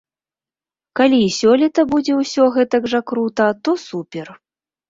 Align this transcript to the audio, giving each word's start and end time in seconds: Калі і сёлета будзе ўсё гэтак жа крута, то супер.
Калі 0.99 1.19
і 1.25 1.27
сёлета 1.39 1.85
будзе 1.93 2.13
ўсё 2.21 2.43
гэтак 2.57 2.83
жа 2.95 3.05
крута, 3.13 3.51
то 3.67 3.79
супер. 3.87 4.27